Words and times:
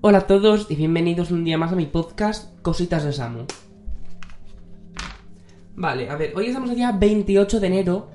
Hola 0.00 0.18
a 0.18 0.26
todos 0.28 0.70
y 0.70 0.76
bienvenidos 0.76 1.32
un 1.32 1.42
día 1.42 1.58
más 1.58 1.72
a 1.72 1.74
mi 1.74 1.86
podcast 1.86 2.56
Cositas 2.62 3.02
de 3.02 3.12
Samu. 3.12 3.46
Vale, 5.74 6.08
a 6.08 6.14
ver, 6.14 6.32
hoy 6.36 6.46
estamos 6.46 6.70
el 6.70 6.76
día 6.76 6.92
28 6.92 7.58
de 7.58 7.66
enero. 7.66 8.08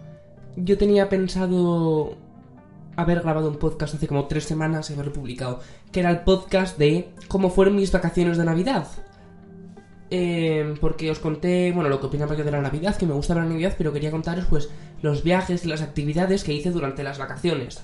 Yo 0.55 0.77
tenía 0.77 1.09
pensado 1.09 2.15
haber 2.95 3.19
grabado 3.19 3.49
un 3.49 3.57
podcast 3.57 3.95
hace 3.95 4.07
como 4.07 4.27
tres 4.27 4.45
semanas 4.45 4.89
y 4.89 4.93
haberlo 4.93 5.11
publicado, 5.11 5.59
que 5.91 5.99
era 5.99 6.09
el 6.09 6.21
podcast 6.21 6.77
de 6.77 7.09
cómo 7.27 7.49
fueron 7.49 7.75
mis 7.75 7.91
vacaciones 7.91 8.37
de 8.37 8.45
Navidad. 8.45 8.87
Eh, 10.09 10.75
porque 10.79 11.11
os 11.11 11.19
conté, 11.19 11.73
bueno, 11.73 11.89
lo 11.89 11.99
que 11.99 12.05
opinaba 12.05 12.33
yo 12.35 12.45
de 12.45 12.51
la 12.51 12.61
Navidad, 12.61 12.95
que 12.95 13.05
me 13.05 13.13
gusta 13.13 13.35
la 13.35 13.43
Navidad, 13.43 13.75
pero 13.77 13.91
quería 13.91 14.09
contaros 14.09 14.45
pues 14.45 14.69
los 15.01 15.21
viajes 15.21 15.65
y 15.65 15.67
las 15.67 15.81
actividades 15.81 16.45
que 16.45 16.53
hice 16.53 16.71
durante 16.71 17.03
las 17.03 17.17
vacaciones. 17.17 17.83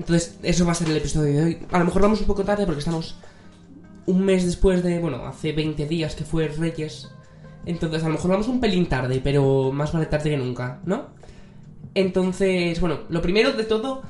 Entonces, 0.00 0.38
eso 0.42 0.64
va 0.64 0.72
a 0.72 0.74
ser 0.74 0.88
el 0.88 0.96
episodio 0.96 1.34
de 1.34 1.44
hoy. 1.44 1.58
A 1.70 1.78
lo 1.78 1.84
mejor 1.84 2.00
vamos 2.00 2.22
un 2.22 2.26
poco 2.26 2.42
tarde 2.42 2.64
porque 2.64 2.78
estamos 2.78 3.16
un 4.06 4.24
mes 4.24 4.46
después 4.46 4.82
de, 4.82 4.98
bueno, 4.98 5.26
hace 5.26 5.52
20 5.52 5.86
días 5.86 6.14
que 6.14 6.24
fue 6.24 6.48
Reyes. 6.48 7.10
Entonces, 7.66 8.02
a 8.02 8.06
lo 8.06 8.14
mejor 8.14 8.30
vamos 8.30 8.48
un 8.48 8.60
pelín 8.60 8.86
tarde, 8.86 9.20
pero 9.22 9.70
más 9.72 9.92
vale 9.92 10.06
tarde 10.06 10.30
que 10.30 10.38
nunca, 10.38 10.80
¿no? 10.86 11.08
Entonces, 11.94 12.80
bueno, 12.80 13.00
lo 13.10 13.20
primero 13.20 13.52
de 13.52 13.64
todo, 13.64 14.00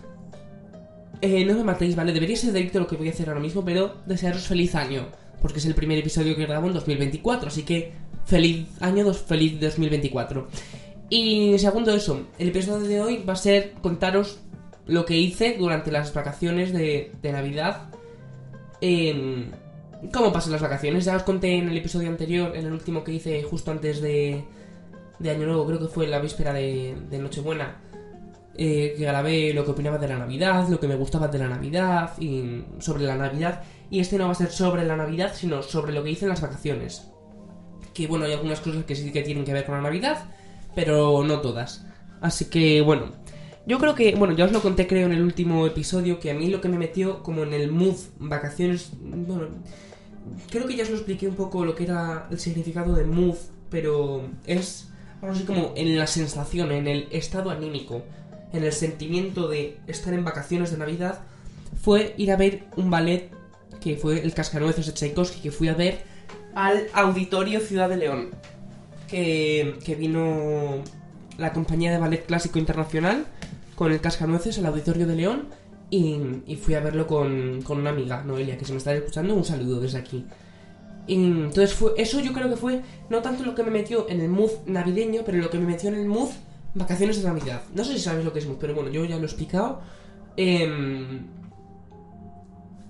eh, 1.22 1.44
no 1.44 1.54
me 1.54 1.64
matéis, 1.64 1.96
¿vale? 1.96 2.12
Debería 2.12 2.36
ser 2.36 2.52
directo 2.52 2.78
lo 2.78 2.86
que 2.86 2.94
voy 2.94 3.08
a 3.08 3.10
hacer 3.10 3.28
ahora 3.28 3.40
mismo, 3.40 3.64
pero 3.64 3.96
desearos 4.06 4.46
feliz 4.46 4.76
año, 4.76 5.08
porque 5.42 5.58
es 5.58 5.66
el 5.66 5.74
primer 5.74 5.98
episodio 5.98 6.36
que 6.36 6.46
grabo 6.46 6.68
en 6.68 6.74
2024, 6.74 7.48
así 7.48 7.64
que 7.64 7.92
feliz 8.26 8.68
año, 8.80 9.02
dos, 9.02 9.18
feliz 9.18 9.58
2024. 9.58 10.46
Y 11.08 11.58
segundo 11.58 11.92
eso, 11.92 12.28
el 12.38 12.50
episodio 12.50 12.86
de 12.86 13.00
hoy 13.00 13.24
va 13.28 13.32
a 13.32 13.36
ser 13.36 13.72
contaros 13.82 14.38
lo 14.86 15.04
que 15.04 15.16
hice 15.16 15.56
durante 15.58 15.90
las 15.90 16.12
vacaciones 16.14 16.72
de, 16.72 17.12
de 17.22 17.32
Navidad. 17.32 17.90
Em, 18.80 19.50
¿Cómo 20.12 20.32
pasan 20.32 20.52
las 20.52 20.62
vacaciones? 20.62 21.04
Ya 21.04 21.16
os 21.16 21.22
conté 21.22 21.56
en 21.56 21.68
el 21.68 21.76
episodio 21.76 22.08
anterior, 22.08 22.56
en 22.56 22.66
el 22.66 22.72
último 22.72 23.04
que 23.04 23.12
hice 23.12 23.42
justo 23.42 23.70
antes 23.70 24.00
de, 24.00 24.44
de 25.18 25.30
Año 25.30 25.46
Nuevo, 25.46 25.66
creo 25.66 25.78
que 25.78 25.88
fue 25.88 26.06
la 26.06 26.18
víspera 26.18 26.52
de, 26.52 26.96
de 27.10 27.18
Nochebuena, 27.18 27.76
eh, 28.56 28.94
que 28.96 29.04
grabé 29.04 29.52
lo 29.54 29.64
que 29.64 29.70
opinaba 29.70 29.98
de 29.98 30.08
la 30.08 30.18
Navidad, 30.18 30.68
lo 30.68 30.80
que 30.80 30.88
me 30.88 30.96
gustaba 30.96 31.28
de 31.28 31.38
la 31.38 31.48
Navidad 31.48 32.12
y 32.18 32.64
sobre 32.78 33.04
la 33.04 33.16
Navidad. 33.16 33.62
Y 33.90 34.00
este 34.00 34.18
no 34.18 34.26
va 34.26 34.32
a 34.32 34.34
ser 34.34 34.50
sobre 34.50 34.84
la 34.84 34.96
Navidad, 34.96 35.32
sino 35.34 35.62
sobre 35.62 35.92
lo 35.92 36.02
que 36.02 36.10
hice 36.10 36.24
en 36.24 36.30
las 36.30 36.40
vacaciones. 36.40 37.10
Que 37.94 38.06
bueno, 38.06 38.24
hay 38.24 38.32
algunas 38.32 38.60
cosas 38.60 38.84
que 38.84 38.94
sí 38.94 39.12
que 39.12 39.22
tienen 39.22 39.44
que 39.44 39.52
ver 39.52 39.66
con 39.66 39.76
la 39.76 39.82
Navidad, 39.82 40.24
pero 40.74 41.22
no 41.24 41.40
todas. 41.40 41.86
Así 42.20 42.46
que 42.46 42.80
bueno, 42.80 43.12
yo 43.66 43.78
creo 43.78 43.94
que, 43.94 44.14
bueno, 44.14 44.34
ya 44.34 44.46
os 44.46 44.52
lo 44.52 44.62
conté 44.62 44.86
creo 44.86 45.06
en 45.06 45.12
el 45.12 45.22
último 45.22 45.66
episodio, 45.66 46.18
que 46.18 46.30
a 46.30 46.34
mí 46.34 46.48
lo 46.48 46.60
que 46.60 46.68
me 46.68 46.78
metió 46.78 47.22
como 47.22 47.42
en 47.42 47.52
el 47.52 47.70
mood 47.70 47.96
vacaciones, 48.18 48.92
bueno, 49.00 49.48
creo 50.50 50.66
que 50.66 50.76
ya 50.76 50.84
os 50.84 50.90
lo 50.90 50.96
expliqué 50.96 51.28
un 51.28 51.36
poco 51.36 51.64
lo 51.64 51.74
que 51.74 51.84
era 51.84 52.26
el 52.30 52.38
significado 52.38 52.94
de 52.94 53.04
mood, 53.04 53.36
pero 53.70 54.22
es 54.46 54.88
algo 55.20 55.34
así 55.34 55.44
como 55.44 55.72
en 55.76 55.98
la 55.98 56.06
sensación, 56.06 56.72
en 56.72 56.88
el 56.88 57.08
estado 57.10 57.50
anímico, 57.50 58.02
en 58.52 58.64
el 58.64 58.72
sentimiento 58.72 59.48
de 59.48 59.78
estar 59.86 60.14
en 60.14 60.24
vacaciones 60.24 60.70
de 60.70 60.78
Navidad, 60.78 61.20
fue 61.80 62.14
ir 62.16 62.32
a 62.32 62.36
ver 62.36 62.64
un 62.76 62.90
ballet 62.90 63.30
que 63.80 63.96
fue 63.96 64.22
el 64.22 64.34
Cascanueces 64.34 64.86
de 64.86 64.94
Tchaikovsky, 64.94 65.40
que 65.40 65.50
fui 65.50 65.68
a 65.68 65.74
ver 65.74 66.00
al 66.54 66.88
Auditorio 66.94 67.60
Ciudad 67.60 67.88
de 67.88 67.96
León, 67.96 68.30
que, 69.06 69.78
que 69.84 69.94
vino 69.94 70.82
la 71.38 71.52
compañía 71.52 71.90
de 71.92 71.98
ballet 71.98 72.24
clásico 72.26 72.58
internacional 72.58 73.26
con 73.80 73.92
el 73.92 74.00
Cascanueces 74.02 74.58
al 74.58 74.66
Auditorio 74.66 75.06
de 75.06 75.16
León 75.16 75.48
y, 75.88 76.54
fui 76.56 76.74
a 76.74 76.80
verlo 76.80 77.06
con, 77.06 77.62
con, 77.62 77.78
una 77.78 77.88
amiga, 77.88 78.22
Noelia, 78.22 78.58
que 78.58 78.66
se 78.66 78.72
me 78.72 78.76
está 78.76 78.92
escuchando, 78.92 79.34
un 79.34 79.42
saludo 79.42 79.80
desde 79.80 79.96
aquí. 79.96 80.26
Y 81.06 81.14
entonces 81.14 81.72
fue, 81.72 81.94
eso 81.96 82.20
yo 82.20 82.34
creo 82.34 82.50
que 82.50 82.56
fue 82.56 82.82
no 83.08 83.22
tanto 83.22 83.42
lo 83.42 83.54
que 83.54 83.62
me 83.62 83.70
metió 83.70 84.06
en 84.10 84.20
el 84.20 84.28
mood 84.28 84.50
navideño, 84.66 85.22
pero 85.24 85.38
lo 85.38 85.48
que 85.48 85.56
me 85.56 85.64
metió 85.64 85.88
en 85.88 85.94
el 85.94 86.04
mood 86.04 86.28
vacaciones 86.74 87.22
de 87.22 87.28
Navidad. 87.28 87.62
No 87.74 87.82
sé 87.82 87.94
si 87.94 88.00
sabéis 88.00 88.26
lo 88.26 88.34
que 88.34 88.40
es 88.40 88.46
mood, 88.46 88.58
pero 88.60 88.74
bueno, 88.74 88.90
yo 88.90 89.02
ya 89.06 89.16
lo 89.16 89.22
he 89.22 89.24
explicado. 89.24 89.80
Eh, 90.36 91.22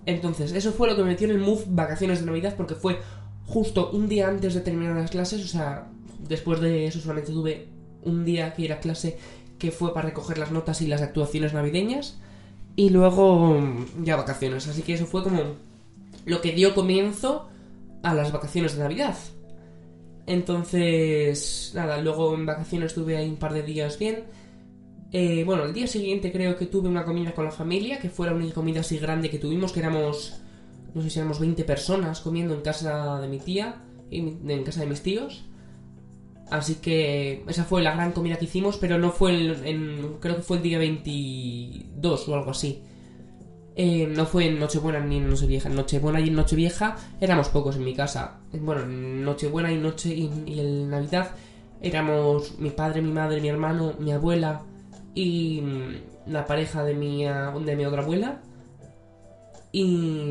entonces, 0.06 0.50
eso 0.50 0.72
fue 0.72 0.88
lo 0.88 0.96
que 0.96 1.02
me 1.02 1.10
metió 1.10 1.28
en 1.28 1.36
el 1.36 1.40
mood 1.40 1.60
vacaciones 1.68 2.18
de 2.18 2.26
Navidad 2.26 2.54
porque 2.56 2.74
fue 2.74 2.98
justo 3.46 3.92
un 3.92 4.08
día 4.08 4.26
antes 4.26 4.54
de 4.54 4.60
terminar 4.60 4.96
las 4.96 5.12
clases, 5.12 5.44
o 5.44 5.48
sea, 5.48 5.86
después 6.18 6.60
de 6.60 6.86
eso 6.86 6.98
solamente 6.98 7.30
tuve 7.30 7.68
un 8.02 8.24
día 8.24 8.54
que 8.54 8.62
ir 8.62 8.72
a 8.72 8.80
clase 8.80 9.18
que 9.60 9.70
fue 9.70 9.94
para 9.94 10.08
recoger 10.08 10.38
las 10.38 10.50
notas 10.50 10.80
y 10.80 10.88
las 10.88 11.02
actuaciones 11.02 11.52
navideñas 11.52 12.18
y 12.74 12.88
luego 12.88 13.60
ya 14.02 14.16
vacaciones. 14.16 14.66
Así 14.66 14.82
que 14.82 14.94
eso 14.94 15.06
fue 15.06 15.22
como 15.22 15.42
lo 16.24 16.40
que 16.40 16.52
dio 16.52 16.74
comienzo 16.74 17.48
a 18.02 18.14
las 18.14 18.32
vacaciones 18.32 18.74
de 18.74 18.82
Navidad. 18.82 19.16
Entonces, 20.26 21.72
nada, 21.74 22.00
luego 22.00 22.34
en 22.34 22.46
vacaciones 22.46 22.88
estuve 22.88 23.16
ahí 23.16 23.28
un 23.28 23.36
par 23.36 23.52
de 23.52 23.62
días 23.62 23.98
bien. 23.98 24.24
Eh, 25.12 25.44
bueno, 25.44 25.64
el 25.64 25.74
día 25.74 25.86
siguiente 25.86 26.32
creo 26.32 26.56
que 26.56 26.66
tuve 26.66 26.88
una 26.88 27.04
comida 27.04 27.32
con 27.34 27.44
la 27.44 27.50
familia, 27.50 27.98
que 27.98 28.08
fue 28.08 28.26
la 28.26 28.34
única 28.34 28.54
comida 28.54 28.80
así 28.80 28.98
grande 28.98 29.28
que 29.28 29.38
tuvimos, 29.38 29.72
que 29.72 29.80
éramos, 29.80 30.40
no 30.94 31.02
sé 31.02 31.10
si 31.10 31.18
éramos 31.18 31.38
20 31.38 31.64
personas 31.64 32.20
comiendo 32.20 32.54
en 32.54 32.62
casa 32.62 33.20
de 33.20 33.28
mi 33.28 33.40
tía 33.40 33.82
y 34.10 34.20
en 34.20 34.64
casa 34.64 34.80
de 34.80 34.86
mis 34.86 35.02
tíos. 35.02 35.44
Así 36.50 36.76
que 36.76 37.44
esa 37.48 37.64
fue 37.64 37.82
la 37.82 37.94
gran 37.94 38.12
comida 38.12 38.36
que 38.36 38.46
hicimos, 38.46 38.76
pero 38.76 38.98
no 38.98 39.12
fue 39.12 39.32
en, 39.68 40.16
creo 40.20 40.36
que 40.36 40.42
fue 40.42 40.56
el 40.56 40.62
día 40.62 40.78
22 40.78 42.28
o 42.28 42.34
algo 42.34 42.50
así. 42.50 42.82
Eh, 43.76 44.06
no 44.14 44.26
fue 44.26 44.46
en 44.46 44.58
Nochebuena 44.58 45.00
ni 45.00 45.18
en 45.18 45.30
Nochevieja. 45.30 45.68
En 45.68 45.76
Nochebuena 45.76 46.20
y 46.20 46.28
en 46.28 46.34
Nochevieja 46.34 46.96
éramos 47.20 47.48
pocos 47.48 47.76
en 47.76 47.84
mi 47.84 47.94
casa. 47.94 48.40
Bueno, 48.52 48.82
en 48.82 49.24
Nochebuena 49.24 49.72
y 49.72 49.78
Noche 49.78 50.08
y, 50.14 50.30
y 50.46 50.60
en 50.60 50.90
Navidad 50.90 51.30
éramos 51.80 52.58
mi 52.58 52.70
padre, 52.70 53.00
mi 53.00 53.12
madre, 53.12 53.40
mi 53.40 53.48
hermano, 53.48 53.94
mi 53.98 54.12
abuela 54.12 54.62
y 55.14 55.62
la 56.26 56.46
pareja 56.46 56.84
de 56.84 56.94
mi, 56.94 57.24
de 57.24 57.76
mi 57.76 57.84
otra 57.84 58.02
abuela. 58.02 58.40
Y 59.72 60.28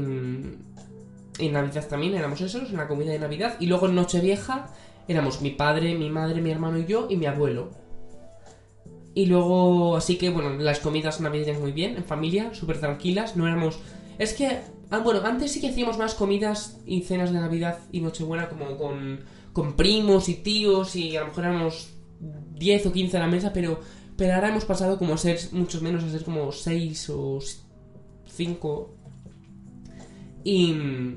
en 1.40 1.53
Navidad 1.53 1.88
también 1.88 2.16
éramos 2.16 2.41
esos, 2.41 2.69
en 2.69 2.78
la 2.78 2.88
comida 2.88 3.12
de 3.12 3.19
Navidad. 3.19 3.56
Y 3.59 3.68
luego 3.68 3.88
en 3.88 3.96
Nochevieja 3.96 4.68
éramos 5.09 5.42
mi 5.42 5.50
padre, 5.50 5.96
mi 5.96 6.09
madre, 6.09 6.40
mi 6.40 6.52
hermano 6.52 6.78
y 6.78 6.86
yo 6.86 7.08
y 7.09 7.18
mi 7.18 7.25
abuelo. 7.25 7.72
Y 9.16 9.25
luego, 9.25 9.97
así 9.97 10.18
que 10.18 10.30
bueno, 10.30 10.56
las 10.58 10.80
comidas 10.80 11.20
navideñas 11.20 11.59
muy 11.59 11.72
bien, 11.72 11.97
en 11.97 12.06
familia, 12.06 12.53
súper 12.53 12.80
tranquilas, 12.80 13.36
no 13.36 13.47
éramos... 13.47 13.80
Es 14.20 14.34
que, 14.34 14.59
ah, 14.92 15.00
bueno, 15.00 15.22
antes 15.25 15.52
sí 15.52 15.59
que 15.59 15.70
hacíamos 15.70 15.97
más 15.97 16.14
comidas 16.14 16.80
y 16.86 17.02
cenas 17.02 17.34
de 17.34 17.40
Navidad 17.40 17.80
y 17.92 18.02
Nochebuena 18.02 18.50
como 18.50 18.78
con, 18.78 19.22
con 19.52 19.74
primos 19.75 20.30
y 20.30 20.36
tíos 20.36 20.96
y 20.96 21.18
a 21.18 21.22
lo 21.22 21.28
mejor 21.28 21.46
éramos 21.46 21.90
10 22.20 22.86
o 22.86 22.91
15 22.91 23.18
a 23.18 23.20
la 23.22 23.28
mesa, 23.28 23.52
pero, 23.52 23.80
pero 24.16 24.36
ahora 24.36 24.50
hemos 24.50 24.66
pasado 24.66 25.00
como 25.00 25.16
a 25.16 25.18
ser 25.18 25.40
muchos 25.53 25.81
menos, 25.81 26.03
a 26.03 26.12
ser 26.12 26.24
como 26.24 26.52
6 26.52 27.09
o 27.09 27.40
5. 28.28 28.96
Y, 30.44 30.76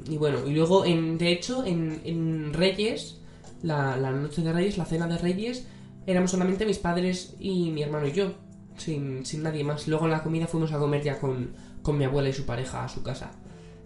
y 0.09 0.17
bueno, 0.17 0.47
y 0.47 0.55
luego, 0.55 0.87
en, 0.87 1.19
de 1.19 1.31
hecho, 1.31 1.67
en, 1.67 2.01
en 2.05 2.55
Reyes 2.55 3.22
la, 3.63 3.97
la, 3.97 4.11
noche 4.11 4.43
de 4.43 4.53
Reyes, 4.53 4.79
la 4.79 4.85
cena 4.85 5.07
de 5.07 5.19
Reyes, 5.19 5.67
éramos 6.07 6.31
solamente 6.31 6.67
mis 6.67 6.79
padres 6.79 7.35
y 7.39 7.71
mi 7.71 7.83
hermano 7.83 8.07
y 8.07 8.13
yo, 8.13 8.35
sin, 8.77 9.25
sin 9.25 9.43
nadie 9.43 9.65
más. 9.65 9.89
Luego 9.89 10.05
en 10.07 10.13
la 10.13 10.23
comida 10.23 10.47
fuimos 10.47 10.73
a 10.73 10.79
comer 10.79 11.03
ya 11.03 11.19
con, 11.19 11.55
con, 11.83 11.97
mi 11.99 12.05
abuela 12.05 12.29
y 12.29 12.33
su 12.33 12.45
pareja 12.45 12.85
a 12.85 12.89
su 12.89 13.03
casa. 13.03 13.33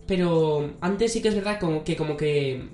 Pero 0.06 0.74
antes 0.80 1.12
sí 1.12 1.22
que 1.22 1.28
es 1.28 1.34
verdad 1.34 1.60
como 1.60 1.84
que, 1.84 1.96
como 1.96 2.16
que, 2.16 2.68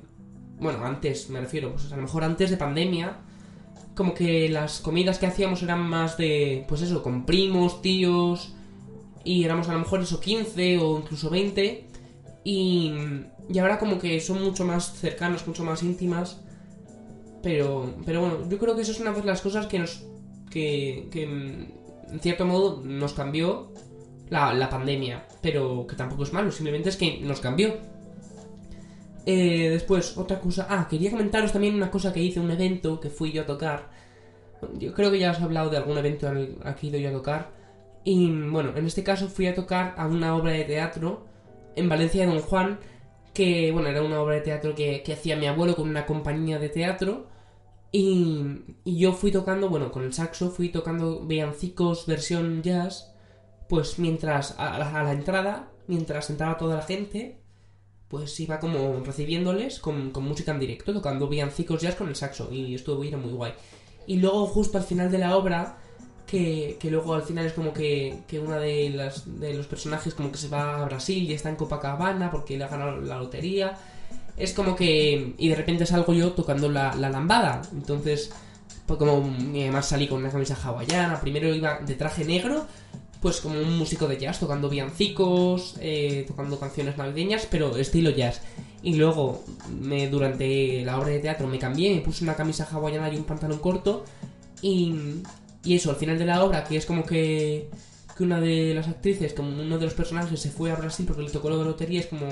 bueno, 0.59 0.85
antes 0.85 1.31
me 1.31 1.41
refiero, 1.41 1.73
pues 1.73 1.91
a 1.93 1.97
lo 1.97 2.03
mejor 2.03 2.25
antes 2.25 2.51
de 2.51 2.57
pandemia, 2.57 3.17
como 3.95 4.15
que 4.15 4.49
las 4.49 4.81
comidas 4.81 5.19
que 5.19 5.27
hacíamos 5.27 5.63
eran 5.63 5.81
más 5.81 6.17
de, 6.17 6.65
pues 6.69 6.83
eso, 6.83 7.03
con 7.03 7.27
primos, 7.27 7.83
tíos, 7.83 8.55
y 9.25 9.45
éramos 9.45 9.69
a 9.69 9.73
lo 9.73 9.79
mejor 9.79 10.03
eso 10.03 10.21
15 10.21 10.79
o 10.79 10.99
incluso 10.99 11.31
20, 11.31 11.89
y, 12.45 12.93
y 13.49 13.59
ahora 13.59 13.79
como 13.79 13.99
que 13.99 14.21
son 14.21 14.43
mucho 14.43 14.65
más 14.65 14.93
cercanas, 14.95 15.47
mucho 15.47 15.65
más 15.65 15.83
íntimas 15.83 16.42
pero, 17.43 17.95
pero 18.05 18.21
bueno, 18.21 18.49
yo 18.49 18.59
creo 18.59 18.75
que 18.75 18.83
eso 18.83 18.93
es 18.93 19.01
una 19.01 19.13
de 19.13 19.25
las 19.25 19.41
cosas 19.41 19.67
que 19.67 19.79
nos. 19.79 20.05
que, 20.51 21.09
que 21.11 21.23
en 21.25 22.21
cierto 22.21 22.45
modo 22.45 22.83
nos 22.85 23.15
cambió 23.15 23.73
la, 24.29 24.53
la, 24.53 24.69
pandemia. 24.69 25.27
Pero 25.41 25.87
que 25.87 25.97
tampoco 25.97 26.23
es 26.23 26.33
malo, 26.33 26.51
simplemente 26.51 26.89
es 26.89 26.97
que 26.97 27.21
nos 27.21 27.41
cambió. 27.41 27.75
Eh, 29.27 29.69
después, 29.71 30.17
otra 30.17 30.41
cosa. 30.41 30.67
Ah, 30.69 30.87
quería 30.89 31.11
comentaros 31.11 31.53
también 31.53 31.75
una 31.75 31.91
cosa 31.91 32.13
que 32.13 32.21
hice, 32.21 32.41
un 32.41 32.51
evento 32.51 33.01
que 33.01 33.11
fui 33.11 33.33
yo 33.33 33.43
a 33.43 33.47
tocar. 33.47 33.91
Yo 34.79 34.95
creo 34.95 35.11
que 35.11 35.19
ya 35.19 35.33
os 35.33 35.41
he 35.41 35.43
hablado 35.43 35.71
de 35.71 35.77
algún 35.77 35.99
evento 35.99 36.29
al, 36.29 36.57
al 36.63 36.75
que 36.75 36.87
he 36.87 36.91
ido 36.91 36.99
yo 36.99 37.09
a 37.11 37.13
tocar. 37.13 37.51
Y 38.05 38.31
bueno, 38.31 38.73
en 38.77 38.87
este 38.87 39.05
caso 39.05 39.29
fui 39.29 39.47
a 39.47 39.55
tocar 39.55 39.95
a 39.97 40.07
una 40.07 40.35
obra 40.37 40.53
de 40.53 40.65
teatro 40.65 41.27
en 41.77 41.89
Valencia 41.89 42.27
de 42.27 42.33
Don 42.33 42.43
Juan. 42.43 42.79
Que 43.33 43.73
bueno, 43.73 43.89
era 43.89 44.03
una 44.03 44.21
obra 44.21 44.35
de 44.37 44.43
teatro 44.43 44.75
que, 44.75 45.03
que 45.03 45.15
hacía 45.15 45.37
mi 45.37 45.47
abuelo 45.47 45.75
con 45.75 45.89
una 45.89 46.05
compañía 46.05 46.59
de 46.59 46.69
teatro. 46.69 47.32
Y, 47.93 48.63
yo 48.87 49.13
fui 49.13 49.31
tocando, 49.31 49.69
bueno, 49.69 49.93
con 49.93 50.03
el 50.03 50.15
saxo 50.15 50.51
fui 50.51 50.71
tocando 50.71 51.21
villancicos 51.27 52.07
versión 52.07 52.63
jazz, 52.63 53.13
pues 53.69 53.99
mientras 53.99 54.59
a 54.59 54.79
la, 54.79 54.99
a 54.99 55.03
la, 55.05 55.13
entrada 55.13 55.69
mientras 55.87 56.31
entraba 56.31 56.57
toda 56.57 56.77
la 56.77 56.83
gente, 56.83 57.43
pues 58.09 58.39
iba 58.41 58.59
como 58.61 59.03
recibiéndoles 59.05 59.79
con, 59.79 60.13
música 60.13 60.53
en 60.53 60.61
directo, 60.61 60.93
tocando 60.93 61.29
villancicos 61.29 61.83
jazz 61.83 61.95
con 61.95 62.09
el 62.09 62.17
saxo, 62.17 62.49
y 62.51 62.75
estuvo 62.75 63.05
era 63.05 63.19
muy 63.19 63.33
guay. 63.33 63.53
Y 64.07 64.17
luego, 64.17 64.47
justo 64.47 64.79
al 64.79 64.85
final 64.85 65.11
de 65.11 65.19
la 65.19 65.37
obra, 65.37 65.79
que, 66.27 66.79
luego 66.91 67.15
al 67.15 67.23
final 67.23 67.47
es 67.47 67.53
como 67.53 67.73
que, 67.73 68.23
que 68.27 68.41
una 68.41 68.59
de, 68.59 68.91
las, 68.91 69.39
de 69.39 69.55
los 69.55 69.67
personajes 69.67 70.15
como 70.15 70.33
que 70.33 70.39
se 70.39 70.49
va 70.49 70.83
a 70.83 70.85
Brasil 70.87 71.31
y 71.31 71.35
está 71.35 71.51
en 71.51 71.57
Copacabana 71.57 72.31
porque 72.31 72.57
le 72.57 72.65
ha 72.65 72.69
ganado 72.69 73.01
la 73.01 73.19
lotería. 73.19 73.79
Es 74.37 74.53
como 74.53 74.77
que... 74.77 75.35
Y 75.39 75.49
de 75.49 75.55
repente 75.55 75.87
salgo 75.87 76.13
yo 76.15 76.33
tocando 76.33 76.69
la, 76.69 76.95
la 76.95 77.11
lambada. 77.11 77.63
Entonces, 77.73 78.31
pues 78.87 78.99
como 78.99 79.33
además 79.53 79.87
salí 79.87 80.09
con 80.09 80.21
una 80.21 80.31
camisa 80.31 80.57
hawaiana, 80.63 81.21
primero 81.21 81.55
iba 81.55 81.79
de 81.81 81.95
traje 81.95 82.25
negro 82.25 82.67
pues 83.23 83.41
como 83.41 83.59
un 83.59 83.79
músico 83.79 84.09
de 84.09 84.19
jazz, 84.19 84.41
tocando 84.41 84.69
villancicos, 84.69 85.77
eh, 85.81 86.25
tocando 86.27 86.59
canciones 86.59 86.97
navideñas, 86.99 87.47
pero 87.49 87.77
estilo 87.77 88.11
jazz. 88.11 88.41
Y 88.83 88.97
luego, 88.97 89.45
me, 89.81 90.09
durante 90.09 90.85
la 90.85 90.99
obra 90.99 91.11
de 91.11 91.21
teatro, 91.21 91.47
me 91.47 91.61
cambié, 91.61 91.95
me 91.95 92.01
puse 92.01 92.25
una 92.25 92.35
camisa 92.35 92.69
hawaiana 92.69 93.13
y 93.15 93.17
un 93.17 93.23
pantalón 93.23 93.61
corto. 93.61 94.05
Y, 94.61 95.23
y 95.63 95.77
eso, 95.77 95.91
al 95.91 95.97
final 95.97 96.19
de 96.19 96.27
la 96.27 96.43
obra, 96.43 96.65
que 96.65 96.77
es 96.77 96.85
como 96.85 97.05
que, 97.05 97.71
que 98.17 98.25
una 98.25 98.41
de 98.41 98.75
las 98.75 98.89
actrices, 98.89 99.35
como 99.35 99.51
uno 99.51 99.79
de 99.79 99.85
los 99.85 99.95
personajes, 99.95 100.41
se 100.41 100.51
fue 100.51 100.73
a 100.73 100.75
Brasil 100.75 101.07
porque 101.07 101.23
le 101.23 101.31
tocó 101.31 101.49
la 101.49 101.57
lotería, 101.57 102.01
es 102.01 102.07
como 102.07 102.27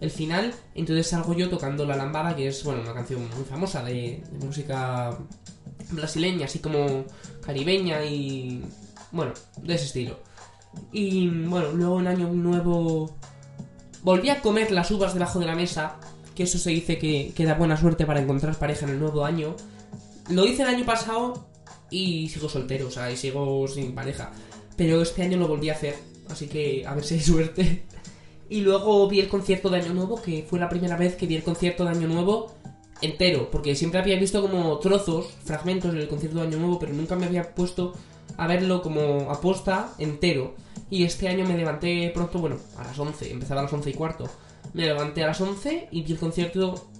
el 0.00 0.10
final. 0.10 0.54
Entonces 0.74 1.06
salgo 1.08 1.34
yo 1.34 1.48
tocando 1.48 1.84
La 1.84 1.96
Lambada, 1.96 2.34
que 2.34 2.48
es, 2.48 2.64
bueno, 2.64 2.82
una 2.82 2.94
canción 2.94 3.28
muy 3.36 3.44
famosa 3.44 3.82
de 3.84 4.22
música 4.42 5.16
brasileña, 5.90 6.46
así 6.46 6.58
como 6.58 7.04
caribeña 7.44 8.04
y 8.04 8.64
bueno, 9.12 9.32
de 9.62 9.74
ese 9.74 9.86
estilo. 9.86 10.20
Y 10.92 11.28
bueno, 11.28 11.72
luego 11.72 12.00
en 12.00 12.06
Año 12.06 12.28
Nuevo 12.28 13.16
volví 14.02 14.30
a 14.30 14.40
comer 14.40 14.70
las 14.70 14.90
uvas 14.90 15.14
debajo 15.14 15.38
de 15.38 15.46
la 15.46 15.54
mesa, 15.54 15.96
que 16.34 16.44
eso 16.44 16.58
se 16.58 16.70
dice 16.70 16.98
que, 16.98 17.32
que 17.34 17.44
da 17.44 17.54
buena 17.54 17.76
suerte 17.76 18.06
para 18.06 18.20
encontrar 18.20 18.56
pareja 18.56 18.86
en 18.86 18.92
el 18.92 19.00
nuevo 19.00 19.24
año. 19.24 19.56
Lo 20.28 20.46
hice 20.46 20.62
el 20.62 20.68
año 20.68 20.86
pasado 20.86 21.48
y 21.90 22.28
sigo 22.28 22.48
soltero, 22.48 22.86
o 22.86 22.90
sea, 22.90 23.10
y 23.10 23.16
sigo 23.16 23.66
sin 23.66 23.94
pareja. 23.94 24.30
Pero 24.76 25.02
este 25.02 25.22
año 25.22 25.38
lo 25.38 25.48
volví 25.48 25.68
a 25.70 25.74
hacer, 25.74 25.96
así 26.30 26.46
que 26.46 26.86
a 26.86 26.94
ver 26.94 27.04
si 27.04 27.14
hay 27.14 27.20
suerte. 27.20 27.84
Y 28.50 28.60
luego 28.60 29.08
vi 29.08 29.20
el 29.20 29.28
concierto 29.28 29.70
de 29.70 29.78
Año 29.78 29.94
Nuevo, 29.94 30.20
que 30.20 30.44
fue 30.46 30.58
la 30.58 30.68
primera 30.68 30.96
vez 30.96 31.14
que 31.14 31.26
vi 31.26 31.36
el 31.36 31.42
concierto 31.42 31.84
de 31.84 31.90
Año 31.90 32.08
Nuevo 32.08 32.52
entero, 33.00 33.48
porque 33.50 33.74
siempre 33.74 34.00
había 34.00 34.18
visto 34.18 34.42
como 34.42 34.78
trozos, 34.80 35.28
fragmentos 35.44 35.94
del 35.94 36.08
concierto 36.08 36.40
de 36.40 36.48
Año 36.48 36.58
Nuevo, 36.58 36.78
pero 36.78 36.92
nunca 36.92 37.16
me 37.16 37.26
había 37.26 37.54
puesto 37.54 37.94
a 38.36 38.46
verlo 38.46 38.82
como 38.82 39.30
aposta 39.30 39.94
entero. 39.98 40.54
Y 40.90 41.04
este 41.04 41.28
año 41.28 41.46
me 41.46 41.56
levanté 41.56 42.10
pronto, 42.12 42.40
bueno, 42.40 42.56
a 42.76 42.84
las 42.84 42.98
11, 42.98 43.30
empezaba 43.30 43.60
a 43.60 43.64
las 43.64 43.72
11 43.72 43.90
y 43.90 43.94
cuarto. 43.94 44.28
Me 44.74 44.84
levanté 44.84 45.22
a 45.22 45.28
las 45.28 45.40
11 45.40 45.88
y 45.92 46.02
vi 46.02 46.12
el 46.12 46.18
concierto 46.18 46.90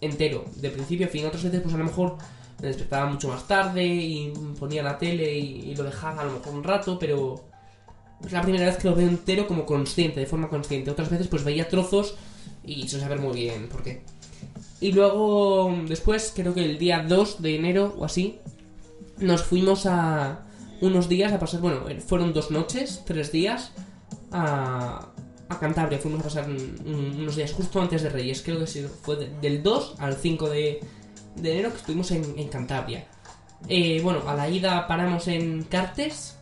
entero, 0.00 0.46
de 0.56 0.70
principio 0.70 1.06
a 1.06 1.10
fin. 1.10 1.26
Otras 1.26 1.44
veces, 1.44 1.60
pues 1.60 1.74
a 1.74 1.78
lo 1.78 1.84
mejor 1.84 2.16
me 2.60 2.68
despertaba 2.68 3.10
mucho 3.10 3.28
más 3.28 3.46
tarde 3.46 3.84
y 3.84 4.32
ponía 4.58 4.82
la 4.82 4.98
tele 4.98 5.38
y, 5.38 5.74
lo 5.74 5.84
dejaba 5.84 6.22
a 6.22 6.24
lo 6.24 6.32
mejor 6.32 6.54
un 6.54 6.64
rato, 6.64 6.98
pero 6.98 7.49
es 8.24 8.32
la 8.32 8.42
primera 8.42 8.66
vez 8.66 8.76
que 8.76 8.88
lo 8.88 8.94
veo 8.94 9.08
entero 9.08 9.46
como 9.46 9.64
consciente, 9.66 10.20
de 10.20 10.26
forma 10.26 10.48
consciente. 10.48 10.90
Otras 10.90 11.10
veces, 11.10 11.28
pues 11.28 11.44
veía 11.44 11.68
trozos 11.68 12.16
y 12.64 12.88
sin 12.88 13.00
saber 13.00 13.18
muy 13.18 13.34
bien 13.34 13.68
por 13.68 13.82
qué. 13.82 14.02
Y 14.80 14.92
luego, 14.92 15.74
después, 15.86 16.32
creo 16.34 16.54
que 16.54 16.64
el 16.64 16.78
día 16.78 17.04
2 17.06 17.42
de 17.42 17.56
enero 17.56 17.94
o 17.98 18.04
así, 18.04 18.38
nos 19.18 19.42
fuimos 19.42 19.86
a, 19.86 20.46
unos 20.80 21.08
días 21.08 21.32
a 21.32 21.38
pasar, 21.38 21.60
bueno, 21.60 21.88
eh, 21.88 22.00
fueron 22.00 22.32
dos 22.32 22.50
noches, 22.50 23.02
tres 23.04 23.30
días 23.32 23.72
a, 24.32 25.10
a 25.50 25.58
Cantabria. 25.58 25.98
Fuimos 25.98 26.20
a 26.20 26.24
pasar 26.24 26.46
unos 26.48 27.36
días 27.36 27.52
justo 27.52 27.80
antes 27.82 28.02
de 28.02 28.08
Reyes, 28.08 28.42
creo 28.42 28.58
que 28.58 28.66
fue 28.66 29.16
del 29.42 29.62
2 29.62 29.96
al 29.98 30.14
5 30.14 30.48
de, 30.48 30.80
enero 31.36 31.70
que 31.70 31.76
estuvimos 31.76 32.10
en, 32.12 32.48
Cantabria. 32.48 33.06
Eh, 33.68 34.00
bueno, 34.02 34.26
a 34.26 34.34
la 34.34 34.48
ida 34.48 34.86
paramos 34.86 35.28
en 35.28 35.64
Cartes, 35.64 36.38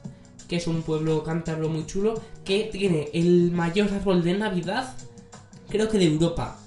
que 0.49 0.57
es 0.57 0.67
un 0.67 0.83
pueblo 0.83 1.23
cántabro 1.23 1.69
muy 1.69 1.87
chulo, 1.87 2.21
que 2.45 2.69
tiene 2.73 3.11
el 3.13 3.53
mayor 3.53 3.93
árbol 3.93 4.25
de 4.25 4.35
Navidad, 4.37 4.95
creo 5.69 5.89
que 5.89 5.99
de 5.99 6.07
Europa. 6.07 6.59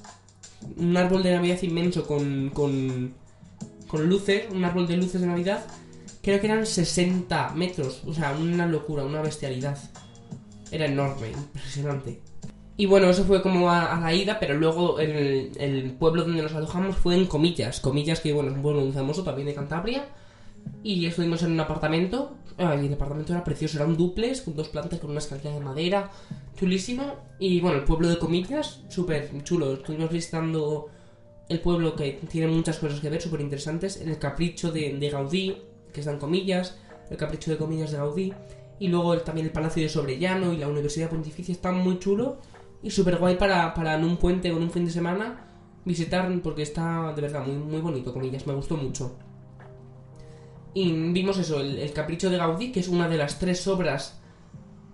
Un 0.77 0.95
árbol 0.95 1.23
de 1.23 1.33
Navidad 1.33 1.61
inmenso 1.63 2.05
con, 2.05 2.51
con, 2.51 3.13
con 3.87 4.07
luces, 4.07 4.45
un 4.51 4.63
árbol 4.63 4.87
de 4.87 4.97
luces 4.97 5.19
de 5.19 5.27
Navidad 5.27 5.65
creo 6.21 6.39
que 6.39 6.47
eran 6.47 6.65
60 6.65 7.53
metros, 7.55 8.01
o 8.05 8.13
sea, 8.13 8.33
una 8.33 8.67
locura, 8.67 9.03
una 9.03 9.21
bestialidad. 9.21 9.77
Era 10.71 10.85
enorme, 10.85 11.31
impresionante. 11.31 12.21
Y 12.77 12.85
bueno, 12.85 13.09
eso 13.09 13.25
fue 13.25 13.41
como 13.41 13.69
a, 13.69 13.99
la 13.99 14.13
ida, 14.13 14.39
pero 14.39 14.55
luego 14.55 14.99
el, 14.99 15.51
el, 15.57 15.91
pueblo 15.91 16.23
donde 16.23 16.41
nos 16.41 16.53
alojamos 16.53 16.95
fue 16.95 17.15
en 17.15 17.25
Comillas. 17.25 17.79
Comillas, 17.79 18.21
que 18.21 18.33
bueno, 18.33 18.49
es 18.49 18.55
un 18.55 18.61
pueblo 18.61 18.81
muy 18.81 18.91
famoso 18.91 19.23
también 19.23 19.47
de 19.47 19.53
Cantabria. 19.53 20.07
Y 20.83 21.05
estuvimos 21.05 21.43
en 21.43 21.51
un 21.51 21.59
apartamento. 21.59 22.37
y 22.57 22.85
el 22.85 22.93
apartamento 22.93 23.33
era 23.33 23.43
precioso, 23.43 23.77
era 23.77 23.85
un 23.85 23.97
duplex 23.97 24.41
con 24.41 24.55
dos 24.55 24.69
plantas 24.69 24.99
con 24.99 25.09
una 25.11 25.19
escalera 25.19 25.51
de 25.51 25.59
madera, 25.59 26.11
chulísimo. 26.55 27.15
Y 27.39 27.59
bueno, 27.61 27.77
el 27.77 27.83
pueblo 27.83 28.07
de 28.07 28.17
Comillas, 28.17 28.81
súper 28.89 29.29
chulo. 29.43 29.73
Estuvimos 29.73 30.09
visitando 30.09 30.89
el 31.49 31.59
pueblo 31.59 31.95
que 31.95 32.19
tiene 32.29 32.47
muchas 32.47 32.79
cosas 32.79 32.99
que 32.99 33.09
ver, 33.09 33.21
súper 33.21 33.41
interesantes. 33.41 33.97
El 33.97 34.17
capricho 34.17 34.71
de, 34.71 34.97
de 34.97 35.09
Gaudí, 35.09 35.57
que 35.93 35.99
están 35.99 36.17
comillas, 36.17 36.77
el 37.09 37.17
capricho 37.17 37.51
de 37.51 37.57
comillas 37.57 37.91
de 37.91 37.97
Gaudí, 37.97 38.33
y 38.79 38.87
luego 38.87 39.17
también 39.19 39.47
el 39.47 39.53
Palacio 39.53 39.83
de 39.83 39.89
Sobrellano 39.89 40.53
y 40.53 40.57
la 40.57 40.67
Universidad 40.67 41.09
Pontificia 41.09 41.51
están 41.51 41.77
muy 41.77 41.99
chulo 41.99 42.37
y 42.81 42.89
súper 42.89 43.17
guay 43.17 43.35
para, 43.35 43.73
para 43.73 43.95
en 43.95 44.03
un 44.03 44.17
puente 44.17 44.51
o 44.51 44.57
en 44.57 44.63
un 44.63 44.71
fin 44.71 44.85
de 44.85 44.91
semana 44.91 45.45
visitar 45.85 46.31
porque 46.41 46.63
está 46.63 47.13
de 47.13 47.21
verdad 47.21 47.45
muy, 47.45 47.57
muy 47.57 47.81
bonito, 47.81 48.13
comillas, 48.13 48.47
me 48.47 48.53
gustó 48.53 48.77
mucho. 48.77 49.15
Y 50.73 50.91
vimos 50.91 51.37
eso, 51.37 51.59
el, 51.59 51.91
Capricho 51.93 52.29
de 52.29 52.37
Gaudí, 52.37 52.71
que 52.71 52.79
es 52.79 52.87
una 52.87 53.09
de 53.09 53.17
las 53.17 53.39
tres 53.39 53.67
obras 53.67 54.19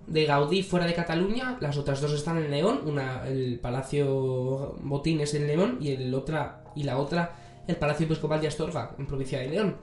de 0.08 0.26
Gaudí 0.26 0.64
fuera 0.64 0.86
de 0.86 0.94
Cataluña, 0.94 1.58
las 1.60 1.78
otras 1.78 2.02
dos 2.02 2.14
están 2.14 2.38
en 2.38 2.50
León, 2.50 2.82
una 2.86 3.28
el 3.28 3.60
Palacio 3.60 4.76
Botín 4.82 5.20
es 5.20 5.34
en 5.34 5.48
León 5.48 5.78
y 5.82 5.90
el 5.92 6.14
otra 6.14 6.64
y 6.76 6.84
la 6.84 6.98
otra 6.98 7.36
el 7.68 7.76
Palacio 7.76 8.06
Episcopal 8.06 8.40
de 8.40 8.48
Astorga 8.48 8.96
en 8.98 9.06
provincia 9.06 9.40
de 9.40 9.50
León 9.50 9.76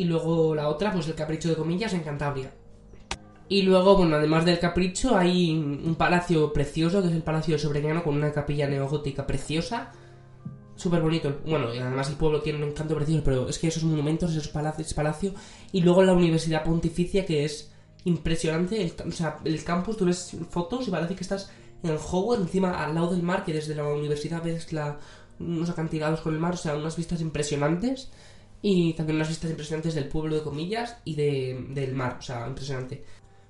y 0.00 0.04
luego 0.04 0.54
la 0.54 0.68
otra, 0.68 0.92
pues 0.92 1.08
el 1.08 1.14
capricho 1.14 1.50
de 1.50 1.56
comillas 1.56 1.92
en 1.92 2.00
Cantabria. 2.00 2.50
Y 3.50 3.62
luego, 3.62 3.98
bueno, 3.98 4.16
además 4.16 4.46
del 4.46 4.58
capricho, 4.58 5.14
hay 5.14 5.50
un 5.50 5.94
palacio 5.96 6.52
precioso, 6.52 7.02
que 7.02 7.08
es 7.08 7.14
el 7.14 7.22
Palacio 7.22 7.54
de 7.54 7.58
Sobrellano, 7.58 8.02
con 8.02 8.14
una 8.14 8.32
capilla 8.32 8.66
neogótica 8.66 9.26
preciosa. 9.26 9.92
Súper 10.80 11.02
bonito. 11.02 11.40
Bueno, 11.44 11.74
y 11.74 11.78
además 11.78 12.08
el 12.08 12.16
pueblo 12.16 12.40
tiene 12.40 12.64
un 12.64 12.70
encanto 12.70 12.94
precioso, 12.94 13.22
pero 13.22 13.46
es 13.50 13.58
que 13.58 13.68
esos 13.68 13.84
monumentos, 13.84 14.30
esos 14.30 14.48
palacios, 14.48 14.86
ese 14.86 14.94
palacio. 14.94 15.34
Y 15.72 15.82
luego 15.82 16.02
la 16.02 16.14
Universidad 16.14 16.64
Pontificia, 16.64 17.26
que 17.26 17.44
es 17.44 17.70
impresionante. 18.04 18.80
El, 18.80 18.94
o 19.06 19.12
sea, 19.12 19.40
el 19.44 19.62
campus, 19.62 19.98
tú 19.98 20.06
ves 20.06 20.34
fotos 20.48 20.88
y 20.88 20.90
parece 20.90 21.14
que 21.14 21.22
estás 21.22 21.50
en 21.82 21.98
Hogwarts, 21.98 22.44
encima 22.44 22.82
al 22.82 22.94
lado 22.94 23.10
del 23.10 23.22
mar, 23.22 23.44
que 23.44 23.52
desde 23.52 23.74
la 23.74 23.84
universidad 23.84 24.42
ves 24.42 24.72
la, 24.72 24.98
unos 25.38 25.68
acantilados 25.68 26.22
con 26.22 26.32
el 26.32 26.40
mar, 26.40 26.54
o 26.54 26.56
sea, 26.56 26.74
unas 26.74 26.96
vistas 26.96 27.20
impresionantes. 27.20 28.10
Y 28.62 28.94
también 28.94 29.16
unas 29.16 29.28
vistas 29.28 29.50
impresionantes 29.50 29.94
del 29.94 30.08
pueblo 30.08 30.36
de 30.36 30.42
comillas 30.42 30.96
y 31.04 31.14
de, 31.14 31.66
del 31.74 31.94
mar, 31.94 32.16
o 32.20 32.22
sea, 32.22 32.48
impresionante. 32.48 33.04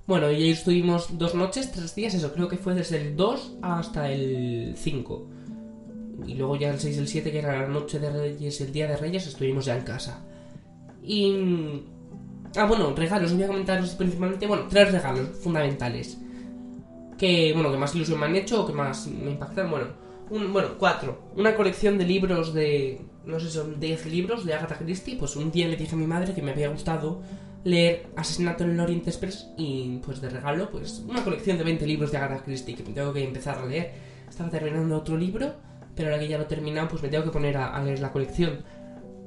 Bueno, 0.05 0.33
y 0.33 0.35
ahí 0.35 0.51
estuvimos 0.51 1.17
dos 1.17 1.37
noches, 1.37 1.71
tres 1.71 1.95
días, 1.95 2.13
eso, 2.15 2.33
creo 2.33 2.49
que 2.49 2.57
fue 2.57 2.75
desde 2.75 3.01
el 3.01 3.15
2 3.15 3.59
hasta 3.63 4.11
el 4.11 4.75
5. 4.77 5.40
Y 6.27 6.35
luego 6.35 6.57
ya 6.57 6.71
el 6.71 6.79
6 6.79 6.97
y 6.97 6.99
el 7.01 7.09
7, 7.09 7.33
que 7.33 7.39
era 7.39 7.61
la 7.61 7.69
noche 7.69 7.99
de 7.99 8.11
Reyes, 8.11 8.61
el 8.61 8.73
día 8.73 8.87
de 8.89 8.97
Reyes, 8.97 9.27
estuvimos 9.27 9.65
ya 9.65 9.77
en 9.77 9.85
casa. 9.85 10.25
Y... 11.03 11.83
Ah, 12.57 12.67
bueno, 12.67 12.93
regalos, 12.95 13.33
voy 13.33 13.45
a 13.45 13.47
comentaros 13.47 13.91
principalmente, 13.91 14.47
bueno, 14.47 14.67
tres 14.69 14.93
regalos 14.93 15.29
fundamentales. 15.41 16.19
Que, 17.17 17.53
bueno, 17.55 17.71
que 17.71 17.79
más 17.79 17.95
ilusión 17.95 18.19
me 18.19 18.27
han 18.27 18.37
hecho 18.37 18.63
o 18.63 18.67
que 18.67 18.73
más 18.73 19.07
me 19.07 19.31
impactan, 19.31 19.71
bueno 19.71 20.11
bueno, 20.31 20.79
cuatro. 20.79 21.19
Una 21.37 21.57
colección 21.57 21.99
de 21.99 22.05
libros 22.05 22.55
de, 22.55 23.01
no 23.27 23.41
sé, 23.41 23.51
son 23.51 23.81
10 23.81 24.07
libros 24.07 24.45
de 24.45 24.55
Agatha 24.55 24.79
Christie. 24.79 25.17
Pues 25.17 25.37
un 25.37 25.51
día 25.51 25.67
le 25.69 25.77
dije 25.77 25.95
a 25.95 25.99
mi 25.99 26.07
madre 26.07 26.35
que 26.35 26.43
me 26.43 26.53
había 26.53 26.69
gustado 26.69 27.21
leer 27.65 28.07
Asesinato 28.17 28.65
en 28.65 28.71
el 28.71 28.81
Orient 28.81 29.07
Express 29.07 29.51
y 29.59 29.99
pues 29.99 30.21
de 30.21 30.31
regalo, 30.31 30.71
pues 30.71 31.05
una 31.07 31.23
colección 31.23 31.59
de 31.59 31.65
20 31.65 31.87
libros 31.87 32.11
de 32.11 32.17
Agatha 32.17 32.43
Christie 32.43 32.75
que 32.75 32.83
tengo 32.83 33.13
que 33.13 33.25
empezar 33.25 33.59
a 33.59 33.67
leer. 33.67 33.93
Estaba 34.29 34.49
terminando 34.49 34.97
otro 34.97 35.17
libro, 35.17 35.55
pero 36.01 36.13
ahora 36.13 36.23
que 36.23 36.29
ya 36.29 36.39
lo 36.39 36.45
he 36.45 36.47
terminado, 36.47 36.89
pues 36.89 37.03
me 37.03 37.11
tengo 37.11 37.25
que 37.25 37.31
poner 37.31 37.59
a, 37.59 37.79
leer 37.85 38.01
la 38.01 38.11
colección. 38.11 38.65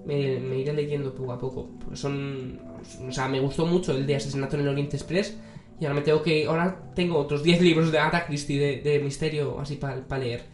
Me, 0.07 0.57
iré 0.57 0.73
leyendo 0.73 1.13
poco 1.13 1.31
a 1.31 1.37
poco. 1.37 1.69
Son, 1.93 2.59
o 3.07 3.11
sea, 3.11 3.27
me 3.27 3.39
gustó 3.39 3.67
mucho 3.67 3.95
el 3.95 4.07
de 4.07 4.15
Asesinato 4.15 4.55
en 4.55 4.63
el 4.63 4.69
Orient 4.69 4.91
Express. 4.91 5.37
Y 5.79 5.85
ahora 5.85 5.99
me 5.99 6.01
tengo 6.01 6.23
que. 6.23 6.47
Ahora 6.47 6.91
tengo 6.95 7.19
otros 7.19 7.43
10 7.43 7.61
libros 7.61 7.91
de 7.91 7.99
Agatha 7.99 8.25
Christie 8.25 8.81
de, 8.81 8.99
misterio 9.01 9.59
así 9.59 9.75
para 9.75 10.17
leer. 10.17 10.45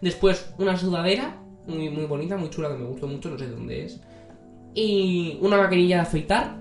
Después, 0.00 0.52
una 0.58 0.76
sudadera, 0.76 1.40
muy, 1.68 1.90
muy 1.90 2.06
bonita, 2.06 2.36
muy 2.36 2.50
chula, 2.50 2.70
que 2.70 2.78
me 2.78 2.86
gustó 2.88 3.06
mucho, 3.06 3.30
no 3.30 3.38
sé 3.38 3.46
dónde 3.46 3.84
es. 3.84 4.00
Y 4.74 5.38
una 5.40 5.58
maquinilla 5.58 5.98
de 5.98 6.02
afeitar. 6.02 6.58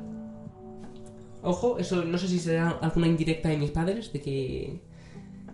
Ojo, 1.41 1.79
eso 1.79 2.05
no 2.05 2.19
sé 2.19 2.27
si 2.27 2.37
será 2.37 2.69
alguna 2.81 3.07
indirecta 3.07 3.49
de 3.49 3.57
mis 3.57 3.71
padres, 3.71 4.13
de 4.13 4.21
que 4.21 4.79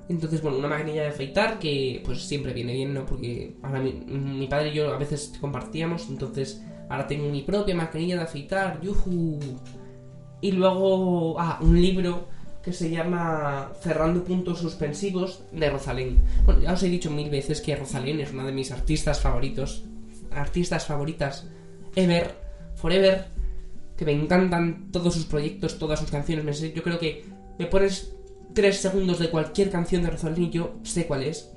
Entonces, 0.10 0.42
bueno, 0.42 0.58
una 0.58 0.68
maquinilla 0.68 1.04
de 1.04 1.10
afeitar 1.10 1.60
que 1.60 2.02
pues 2.06 2.22
siempre 2.22 2.54
viene 2.54 2.74
bien, 2.74 2.94
¿no? 2.94 3.06
Porque 3.06 3.56
ahora 3.62 3.80
mi, 3.80 3.94
mi 3.94 4.48
padre 4.48 4.70
y 4.70 4.74
yo 4.74 4.94
a 4.94 4.98
veces 4.98 5.34
compartíamos, 5.40 6.10
entonces 6.10 6.62
ahora 6.90 7.08
tengo 7.08 7.30
mi 7.30 7.42
propia 7.42 7.76
maquinilla 7.76 8.18
de 8.18 8.24
afeitar, 8.24 8.82
yuhu. 8.82 9.40
Y 10.42 10.52
luego, 10.52 11.40
ah, 11.40 11.58
un 11.62 11.82
libro 11.82 12.28
que 12.64 12.74
se 12.74 12.90
llama 12.90 13.72
Cerrando 13.82 14.24
puntos 14.24 14.60
suspensivos 14.60 15.44
de 15.52 15.70
Rosalén. 15.70 16.24
Bueno, 16.46 16.62
ya 16.62 16.74
os 16.74 16.84
he 16.84 16.90
dicho 16.90 17.12
mil 17.12 17.30
veces 17.30 17.62
que 17.62 17.76
Rosalén 17.76 18.22
es 18.22 18.32
una 18.32 18.46
de 18.46 18.54
mis 18.54 18.72
artistas 18.72 19.20
favoritos, 19.20 19.84
artistas 20.32 20.86
favoritas 20.86 21.48
ever, 21.96 22.36
forever, 22.76 23.26
que 23.98 24.06
me 24.06 24.14
encantan 24.14 24.92
todos 24.92 25.14
sus 25.14 25.26
proyectos, 25.26 25.78
todas 25.78 26.00
sus 26.00 26.10
canciones. 26.10 26.62
Yo 26.74 26.84
creo 26.84 27.00
que 27.00 27.26
me 27.60 27.66
pones 27.66 28.16
tres 28.54 28.78
segundos 28.78 29.20
de 29.20 29.30
cualquier 29.30 29.70
canción 29.70 30.04
de 30.04 30.50
yo 30.50 30.76
sé 30.84 31.06
cuál 31.08 31.24
es. 31.24 31.50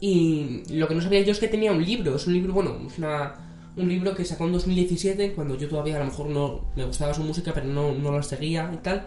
Y 0.00 0.62
lo 0.70 0.88
que 0.88 0.94
no 0.94 1.02
sabía 1.02 1.20
yo 1.22 1.32
es 1.32 1.38
que 1.38 1.48
tenía 1.48 1.72
un 1.72 1.84
libro. 1.84 2.16
Es 2.16 2.26
un 2.26 2.32
libro, 2.34 2.52
bueno, 2.54 2.78
es 2.86 2.98
una, 2.98 3.70
un 3.76 3.88
libro 3.88 4.14
que 4.14 4.24
sacó 4.24 4.46
en 4.46 4.52
2017, 4.52 5.32
cuando 5.34 5.56
yo 5.56 5.68
todavía 5.68 5.96
a 5.96 6.00
lo 6.00 6.06
mejor 6.06 6.28
no 6.30 6.64
me 6.74 6.84
gustaba 6.84 7.12
su 7.14 7.22
música, 7.22 7.52
pero 7.54 7.66
no, 7.66 7.92
no 7.92 8.12
la 8.12 8.22
seguía 8.22 8.70
y 8.72 8.78
tal. 8.78 9.06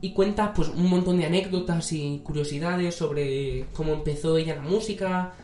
Y 0.00 0.12
cuenta 0.12 0.52
pues 0.54 0.68
un 0.68 0.88
montón 0.88 1.18
de 1.18 1.26
anécdotas 1.26 1.92
y 1.92 2.20
curiosidades 2.22 2.94
sobre 2.94 3.66
cómo 3.72 3.92
empezó 3.94 4.36
ella 4.36 4.54
la 4.54 4.62
música. 4.62 5.34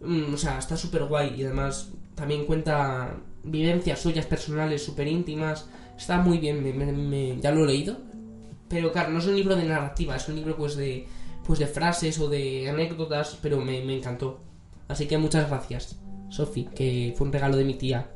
Mm, 0.00 0.34
o 0.34 0.36
sea, 0.36 0.58
está 0.58 0.76
súper 0.76 1.04
guay. 1.04 1.34
Y 1.38 1.44
además 1.44 1.92
también 2.16 2.44
cuenta 2.44 3.16
vivencias 3.44 4.00
suyas 4.00 4.26
personales 4.26 4.82
súper 4.82 5.06
íntimas. 5.06 5.68
Está 5.96 6.18
muy 6.20 6.38
bien, 6.38 6.60
me- 7.08 7.38
ya 7.40 7.52
lo 7.52 7.64
he 7.64 7.66
leído. 7.68 7.98
Pero 8.70 8.92
claro, 8.92 9.10
no 9.10 9.18
es 9.18 9.26
un 9.26 9.34
libro 9.34 9.56
de 9.56 9.64
narrativa, 9.64 10.14
es 10.14 10.28
un 10.28 10.36
libro 10.36 10.56
pues 10.56 10.76
de, 10.76 11.06
pues 11.44 11.58
de 11.58 11.66
frases 11.66 12.20
o 12.20 12.28
de 12.28 12.70
anécdotas, 12.70 13.36
pero 13.42 13.60
me, 13.60 13.82
me 13.82 13.96
encantó. 13.96 14.38
Así 14.86 15.06
que 15.06 15.18
muchas 15.18 15.48
gracias, 15.48 15.96
Sofi, 16.28 16.68
que 16.72 17.12
fue 17.18 17.26
un 17.26 17.32
regalo 17.32 17.56
de 17.56 17.64
mi 17.64 17.74
tía. 17.74 18.08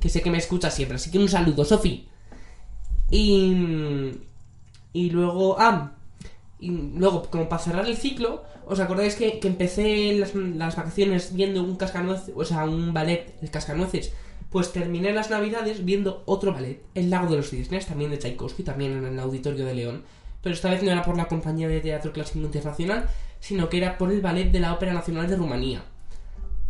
Que 0.00 0.08
sé 0.08 0.22
que 0.22 0.30
me 0.30 0.38
escucha 0.38 0.70
siempre, 0.70 0.94
así 0.94 1.10
que 1.10 1.18
un 1.18 1.28
saludo, 1.28 1.64
Sofi. 1.64 2.08
Y, 3.10 4.12
y 4.92 5.10
luego, 5.10 5.56
ah, 5.58 5.94
y 6.60 6.70
luego, 6.70 7.22
como 7.28 7.48
para 7.48 7.62
cerrar 7.62 7.86
el 7.86 7.96
ciclo, 7.96 8.44
¿os 8.66 8.78
acordáis 8.78 9.16
que, 9.16 9.40
que 9.40 9.48
empecé 9.48 10.12
las, 10.12 10.32
las 10.34 10.76
vacaciones 10.76 11.34
viendo 11.34 11.60
un 11.60 11.74
cascanueces, 11.74 12.32
o 12.36 12.44
sea, 12.44 12.64
un 12.66 12.94
ballet, 12.94 13.34
el 13.42 13.50
cascanueces? 13.50 14.12
Pues 14.56 14.72
terminé 14.72 15.12
las 15.12 15.28
navidades 15.28 15.84
viendo 15.84 16.22
otro 16.24 16.50
ballet, 16.50 16.82
El 16.94 17.10
Lago 17.10 17.30
de 17.30 17.36
los 17.36 17.50
Cisnes, 17.50 17.84
también 17.84 18.10
de 18.10 18.16
Tchaikovsky, 18.16 18.62
también 18.62 18.92
en 18.92 19.04
el 19.04 19.18
Auditorio 19.18 19.66
de 19.66 19.74
León. 19.74 20.04
Pero 20.42 20.54
esta 20.54 20.70
vez 20.70 20.82
no 20.82 20.90
era 20.90 21.02
por 21.02 21.14
la 21.14 21.28
Compañía 21.28 21.68
de 21.68 21.80
Teatro 21.80 22.10
Clásico 22.10 22.38
Internacional, 22.38 23.06
sino 23.38 23.68
que 23.68 23.76
era 23.76 23.98
por 23.98 24.10
el 24.10 24.22
ballet 24.22 24.50
de 24.50 24.60
la 24.60 24.72
Ópera 24.72 24.94
Nacional 24.94 25.28
de 25.28 25.36
Rumanía. 25.36 25.84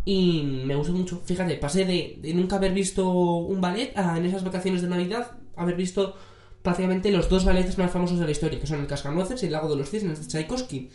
Y 0.04 0.64
me 0.64 0.74
gustó 0.74 0.94
mucho. 0.94 1.22
Fíjate, 1.24 1.54
pasé 1.58 1.84
de, 1.84 2.18
de 2.20 2.34
nunca 2.34 2.56
haber 2.56 2.72
visto 2.72 3.08
un 3.08 3.60
ballet 3.60 3.96
a 3.96 4.18
en 4.18 4.26
esas 4.26 4.42
vacaciones 4.42 4.82
de 4.82 4.88
Navidad 4.88 5.36
haber 5.54 5.76
visto 5.76 6.16
prácticamente 6.62 7.12
los 7.12 7.28
dos 7.28 7.44
ballets 7.44 7.78
más 7.78 7.92
famosos 7.92 8.18
de 8.18 8.24
la 8.24 8.32
historia, 8.32 8.58
que 8.58 8.66
son 8.66 8.80
el 8.80 8.88
Cascanueces 8.88 9.44
y 9.44 9.46
el 9.46 9.52
Lago 9.52 9.68
de 9.68 9.76
los 9.76 9.90
Cisnes 9.90 10.18
de 10.18 10.26
Tchaikovsky. 10.26 10.90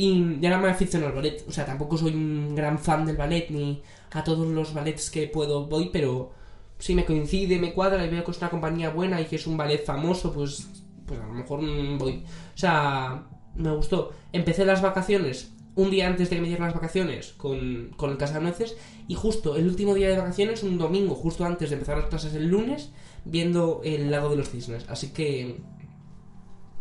Y 0.00 0.38
ya 0.38 0.50
no 0.50 0.60
me 0.60 0.70
aficiono 0.70 1.06
al 1.08 1.12
ballet. 1.12 1.44
O 1.48 1.50
sea, 1.50 1.66
tampoco 1.66 1.98
soy 1.98 2.14
un 2.14 2.54
gran 2.54 2.78
fan 2.78 3.04
del 3.04 3.16
ballet, 3.16 3.48
ni 3.50 3.82
a 4.12 4.22
todos 4.22 4.46
los 4.46 4.72
ballets 4.72 5.10
que 5.10 5.26
puedo 5.26 5.66
voy, 5.66 5.90
pero 5.92 6.30
si 6.78 6.94
me 6.94 7.04
coincide, 7.04 7.58
me 7.58 7.72
cuadra 7.74 8.06
y 8.06 8.08
veo 8.08 8.22
que 8.22 8.30
es 8.30 8.38
una 8.38 8.48
compañía 8.48 8.90
buena 8.90 9.20
y 9.20 9.24
que 9.24 9.34
es 9.34 9.46
un 9.48 9.56
ballet 9.56 9.84
famoso, 9.84 10.32
pues, 10.32 10.68
pues 11.04 11.18
a 11.18 11.26
lo 11.26 11.32
mejor 11.32 11.62
mm, 11.62 11.98
voy. 11.98 12.22
O 12.54 12.56
sea, 12.56 13.26
me 13.56 13.72
gustó. 13.72 14.12
Empecé 14.32 14.64
las 14.64 14.82
vacaciones 14.82 15.52
un 15.74 15.90
día 15.90 16.06
antes 16.06 16.30
de 16.30 16.36
que 16.36 16.42
me 16.42 16.46
dieran 16.46 16.68
las 16.68 16.76
vacaciones 16.76 17.32
con, 17.32 17.90
con 17.96 18.10
el 18.12 18.18
Cascanueces 18.18 18.76
y 19.08 19.16
justo 19.16 19.56
el 19.56 19.66
último 19.66 19.94
día 19.94 20.10
de 20.10 20.16
vacaciones, 20.16 20.62
un 20.62 20.78
domingo, 20.78 21.16
justo 21.16 21.44
antes 21.44 21.70
de 21.70 21.74
empezar 21.74 21.98
las 21.98 22.06
clases 22.06 22.34
el 22.34 22.46
lunes, 22.46 22.92
viendo 23.24 23.80
el 23.82 24.12
lago 24.12 24.30
de 24.30 24.36
los 24.36 24.50
cisnes. 24.50 24.88
Así 24.88 25.12
que 25.12 25.56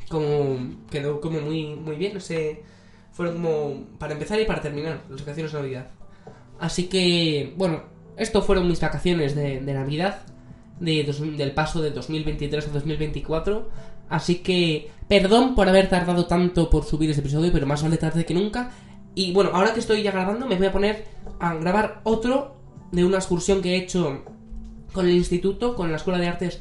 como 0.07 0.85
quedó 0.91 1.19
como 1.19 1.41
muy, 1.41 1.75
muy 1.75 1.95
bien. 1.95 2.17
Ese, 2.17 2.76
fueron 3.17 3.35
como 3.41 3.83
para 3.97 4.13
empezar 4.13 4.39
y 4.39 4.45
para 4.45 4.61
terminar 4.61 5.01
las 5.09 5.19
vacaciones 5.21 5.51
de 5.51 5.57
Navidad. 5.59 5.87
Así 6.59 6.83
que, 6.83 7.53
bueno, 7.57 7.81
esto 8.15 8.43
fueron 8.43 8.67
mis 8.67 8.79
vacaciones 8.79 9.35
de, 9.35 9.59
de 9.59 9.73
Navidad, 9.73 10.21
de 10.79 11.03
dos- 11.03 11.19
del 11.35 11.51
paso 11.51 11.81
de 11.81 11.89
2023 11.89 12.67
a 12.67 12.71
2024. 12.71 13.69
Así 14.09 14.35
que, 14.35 14.89
perdón 15.07 15.55
por 15.55 15.67
haber 15.67 15.89
tardado 15.89 16.27
tanto 16.27 16.69
por 16.69 16.85
subir 16.85 17.09
este 17.09 17.21
episodio, 17.21 17.51
pero 17.51 17.65
más 17.65 17.81
vale 17.81 17.97
tarde 17.97 18.23
que 18.23 18.35
nunca. 18.35 18.69
Y 19.15 19.33
bueno, 19.33 19.49
ahora 19.53 19.73
que 19.73 19.79
estoy 19.79 20.03
ya 20.03 20.11
grabando, 20.11 20.45
me 20.45 20.55
voy 20.55 20.67
a 20.67 20.71
poner 20.71 21.05
a 21.39 21.55
grabar 21.55 22.01
otro 22.03 22.55
de 22.91 23.03
una 23.03 23.17
excursión 23.17 23.61
que 23.63 23.73
he 23.73 23.77
hecho 23.77 24.23
con 24.93 25.07
el 25.07 25.15
instituto, 25.15 25.75
con 25.75 25.89
la 25.89 25.97
Escuela 25.97 26.19
de 26.19 26.27
Artes 26.27 26.59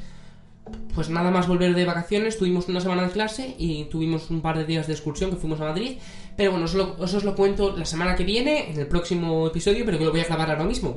pues 0.93 1.09
nada 1.09 1.31
más 1.31 1.47
volver 1.47 1.73
de 1.75 1.85
vacaciones, 1.85 2.37
tuvimos 2.37 2.67
una 2.67 2.81
semana 2.81 3.03
de 3.03 3.11
clase 3.11 3.55
y 3.57 3.85
tuvimos 3.85 4.29
un 4.31 4.41
par 4.41 4.57
de 4.57 4.65
días 4.65 4.87
de 4.87 4.93
excursión 4.93 5.29
que 5.29 5.37
fuimos 5.37 5.61
a 5.61 5.65
Madrid. 5.65 5.97
Pero 6.37 6.51
bueno, 6.51 6.65
os, 6.65 6.75
os 7.13 7.23
lo 7.23 7.35
cuento 7.35 7.75
la 7.75 7.83
semana 7.85 8.15
que 8.15 8.23
viene, 8.23 8.69
en 8.71 8.79
el 8.79 8.87
próximo 8.87 9.47
episodio, 9.47 9.83
pero 9.85 9.97
que 9.97 10.05
lo 10.05 10.11
voy 10.11 10.21
a 10.21 10.25
grabar 10.25 10.51
ahora 10.51 10.63
mismo. 10.65 10.95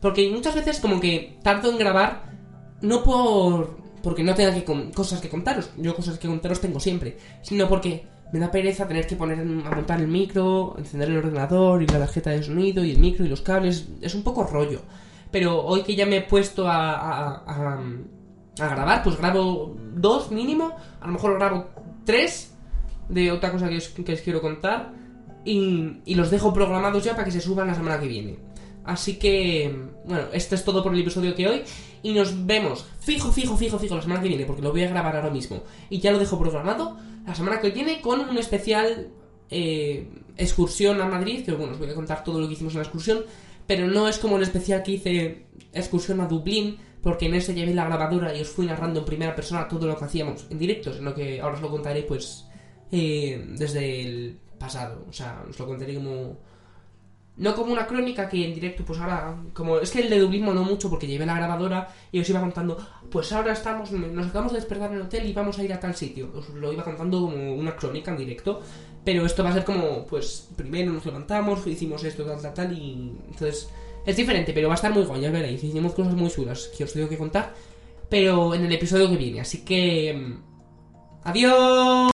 Porque 0.00 0.30
muchas 0.30 0.54
veces 0.54 0.80
como 0.80 0.98
que 1.00 1.38
tardo 1.42 1.70
en 1.70 1.78
grabar, 1.78 2.32
no 2.80 3.02
por... 3.04 3.76
porque 4.02 4.22
no 4.24 4.34
tenga 4.34 4.54
que 4.54 4.64
cosas 4.94 5.20
que 5.20 5.28
contaros, 5.28 5.70
yo 5.76 5.94
cosas 5.94 6.18
que 6.18 6.28
contaros 6.28 6.60
tengo 6.60 6.80
siempre, 6.80 7.18
sino 7.42 7.68
porque 7.68 8.06
me 8.32 8.38
da 8.38 8.50
pereza 8.50 8.86
tener 8.88 9.06
que 9.06 9.16
poner 9.16 9.40
a 9.40 9.44
montar 9.44 10.00
el 10.00 10.06
micro, 10.08 10.74
encender 10.78 11.08
el 11.10 11.18
ordenador 11.18 11.82
y 11.82 11.86
la 11.86 11.98
tarjeta 11.98 12.30
de 12.30 12.42
sonido 12.42 12.84
y 12.84 12.92
el 12.92 12.98
micro 12.98 13.24
y 13.24 13.28
los 13.28 13.42
cables, 13.42 13.88
es 14.00 14.14
un 14.14 14.22
poco 14.22 14.44
rollo. 14.44 14.80
Pero 15.30 15.60
hoy 15.62 15.82
que 15.82 15.94
ya 15.94 16.06
me 16.06 16.18
he 16.18 16.22
puesto 16.22 16.66
a, 16.68 16.92
a- 16.94 17.42
a- 17.46 17.80
a 18.60 18.68
grabar, 18.68 19.02
pues 19.02 19.16
grabo 19.18 19.76
dos 19.94 20.30
mínimo, 20.30 20.72
a 21.00 21.06
lo 21.06 21.12
mejor 21.12 21.38
grabo 21.38 21.66
tres 22.04 22.54
de 23.08 23.32
otra 23.32 23.52
cosa 23.52 23.68
que 23.68 23.78
os, 23.78 23.88
que 23.88 24.12
os 24.12 24.20
quiero 24.20 24.40
contar 24.40 24.92
y, 25.44 26.00
y 26.04 26.14
los 26.14 26.30
dejo 26.30 26.52
programados 26.52 27.04
ya 27.04 27.12
para 27.12 27.24
que 27.24 27.30
se 27.30 27.40
suban 27.40 27.68
la 27.68 27.74
semana 27.74 27.98
que 28.00 28.08
viene. 28.08 28.38
Así 28.84 29.18
que, 29.18 29.74
bueno, 30.06 30.24
esto 30.32 30.54
es 30.54 30.64
todo 30.64 30.82
por 30.82 30.94
el 30.94 31.00
episodio 31.00 31.34
que 31.34 31.46
hoy 31.46 31.62
y 32.02 32.12
nos 32.12 32.46
vemos 32.46 32.86
fijo, 33.00 33.30
fijo, 33.32 33.56
fijo, 33.56 33.78
fijo 33.78 33.96
la 33.96 34.02
semana 34.02 34.22
que 34.22 34.28
viene 34.28 34.46
porque 34.46 34.62
lo 34.62 34.70
voy 34.70 34.82
a 34.84 34.88
grabar 34.88 35.14
ahora 35.16 35.30
mismo 35.30 35.62
y 35.90 35.98
ya 35.98 36.12
lo 36.12 36.18
dejo 36.18 36.38
programado 36.38 36.96
la 37.26 37.34
semana 37.34 37.60
que 37.60 37.70
viene 37.70 38.00
con 38.00 38.20
un 38.20 38.38
especial 38.38 39.08
eh, 39.50 40.08
excursión 40.38 41.00
a 41.02 41.06
Madrid, 41.06 41.44
que 41.44 41.52
bueno, 41.52 41.72
os 41.72 41.78
voy 41.78 41.90
a 41.90 41.94
contar 41.94 42.24
todo 42.24 42.40
lo 42.40 42.46
que 42.46 42.54
hicimos 42.54 42.72
en 42.72 42.78
la 42.78 42.84
excursión, 42.84 43.24
pero 43.66 43.86
no 43.86 44.08
es 44.08 44.18
como 44.18 44.38
el 44.38 44.42
especial 44.42 44.82
que 44.82 44.92
hice 44.92 45.46
excursión 45.74 46.22
a 46.22 46.26
Dublín, 46.26 46.78
porque 47.02 47.26
en 47.26 47.34
ese 47.34 47.54
llevé 47.54 47.74
la 47.74 47.84
grabadora 47.84 48.34
y 48.34 48.40
os 48.40 48.48
fui 48.48 48.64
narrando 48.64 49.00
en 49.00 49.06
primera 49.06 49.34
persona 49.34 49.68
todo 49.68 49.86
lo 49.86 49.98
que 49.98 50.06
hacíamos 50.06 50.46
en 50.48 50.58
directo, 50.58 50.94
sino 50.94 51.14
que 51.14 51.40
ahora 51.40 51.56
os 51.56 51.60
lo 51.60 51.70
contaré 51.70 52.02
pues 52.02 52.47
eh, 52.90 53.44
desde 53.56 54.02
el 54.02 54.38
pasado, 54.58 55.04
o 55.08 55.12
sea, 55.12 55.44
os 55.48 55.58
lo 55.58 55.66
contaré 55.66 55.94
como... 55.94 56.36
No 57.36 57.54
como 57.54 57.72
una 57.72 57.86
crónica 57.86 58.28
que 58.28 58.44
en 58.44 58.52
directo, 58.52 58.84
pues 58.84 58.98
ahora, 58.98 59.36
como 59.52 59.78
es 59.78 59.92
que 59.92 60.00
el 60.00 60.10
de 60.10 60.18
Dublín 60.18 60.44
no 60.44 60.64
mucho 60.64 60.90
porque 60.90 61.06
llevé 61.06 61.24
la 61.24 61.36
grabadora 61.36 61.88
y 62.10 62.18
os 62.18 62.28
iba 62.28 62.40
contando, 62.40 62.76
pues 63.12 63.30
ahora 63.30 63.52
estamos, 63.52 63.92
nos 63.92 64.26
acabamos 64.26 64.52
de 64.52 64.58
despertar 64.58 64.90
en 64.90 64.96
el 64.96 65.02
hotel 65.02 65.24
y 65.24 65.32
vamos 65.32 65.56
a 65.56 65.62
ir 65.62 65.72
a 65.72 65.78
tal 65.78 65.94
sitio. 65.94 66.32
Os 66.34 66.48
lo 66.48 66.72
iba 66.72 66.82
contando 66.82 67.20
como 67.20 67.54
una 67.54 67.76
crónica 67.76 68.10
en 68.10 68.16
directo, 68.16 68.60
pero 69.04 69.24
esto 69.24 69.44
va 69.44 69.50
a 69.50 69.52
ser 69.52 69.64
como, 69.64 70.04
pues 70.04 70.48
primero 70.56 70.92
nos 70.92 71.06
levantamos, 71.06 71.64
hicimos 71.64 72.02
esto, 72.02 72.24
tal, 72.24 72.42
tal, 72.42 72.54
tal, 72.54 72.76
y 72.76 73.16
entonces 73.28 73.68
es 74.04 74.16
diferente, 74.16 74.52
pero 74.52 74.66
va 74.66 74.74
a 74.74 74.80
estar 74.80 74.92
muy 74.92 75.04
guay, 75.04 75.20
ya 75.20 75.30
veréis. 75.30 75.62
Hicimos 75.62 75.94
cosas 75.94 76.14
muy 76.14 76.30
chulas 76.30 76.72
que 76.76 76.82
os 76.82 76.92
tengo 76.92 77.08
que 77.08 77.18
contar, 77.18 77.54
pero 78.08 78.52
en 78.52 78.64
el 78.64 78.72
episodio 78.72 79.08
que 79.10 79.16
viene, 79.16 79.42
así 79.42 79.64
que... 79.64 80.12
mm, 80.12 80.42
¡Adiós! 81.22 82.10